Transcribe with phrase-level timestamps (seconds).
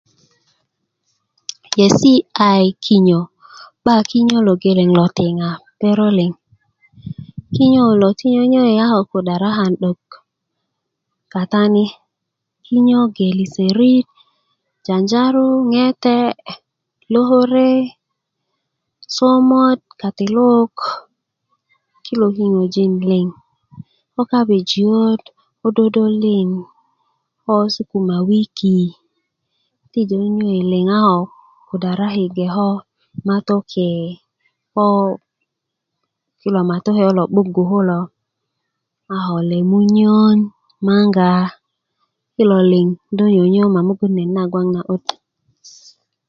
[1.79, 2.13] yesi
[2.49, 3.21] aii ki'yo
[3.85, 6.31] ba ki'yo lo geleng lo tiaŋa perok liŋ
[7.55, 10.01] kinyo kulo ti nyönyöyi a ko kudaraki 'dok
[11.33, 11.85] katani
[12.65, 14.07] kinyo gbe liserit
[14.85, 16.17] janjanju ŋete
[17.13, 17.69] lokore
[19.15, 20.73] somot katelok
[22.05, 23.27] kilo kinyojin liŋ
[24.13, 25.21] ko kabejiyot
[25.59, 26.49] ko dodojin
[27.43, 28.77] ko sukumawiki
[29.91, 31.21] ti nyönyöi liŋ a ko
[31.67, 32.69] kudaraki geko
[33.27, 34.01] matokee
[34.73, 34.85] ko
[36.41, 37.99] kilo matoke kulo 'bugu kulo
[39.13, 40.37] a ko lemunyön
[40.87, 41.45] maŋgaa
[42.35, 42.87] kilo liŋ
[43.17, 45.03] do nyönyö ma mogun net na gboŋ na'but